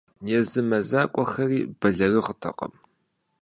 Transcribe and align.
Езы 0.37 0.59
мэзакӏуэхэри 0.69 1.59
бэлэрыгъыртэкъым. 1.79 2.73